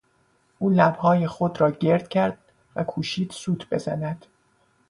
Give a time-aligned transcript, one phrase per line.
[0.59, 2.37] او لبهای خود را گرد کرد
[2.75, 4.25] و کوشید سوت بزند.